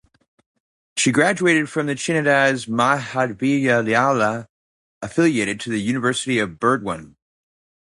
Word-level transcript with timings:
She 0.97 1.11
graduated 1.11 1.69
from 1.69 1.85
the 1.85 1.93
Chandidas 1.93 2.67
Mahavidyalaya 2.67 4.47
affiliated 5.03 5.59
to 5.59 5.69
the 5.69 5.77
University 5.79 6.39
of 6.39 6.57
Burdwan. 6.57 7.17